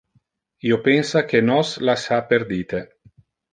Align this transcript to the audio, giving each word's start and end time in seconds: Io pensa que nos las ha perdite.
Io 0.69 0.79
pensa 0.87 1.23
que 1.33 1.43
nos 1.51 1.75
las 1.91 2.09
ha 2.11 2.19
perdite. 2.35 2.83